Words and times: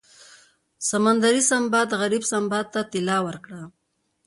سمندري 0.89 1.41
سنباد 1.51 1.89
غریب 2.01 2.23
سنباد 2.31 2.65
ته 2.73 2.81
طلا 2.91 3.17
ورکړه. 3.27 3.61